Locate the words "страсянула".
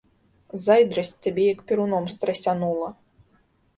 2.15-2.89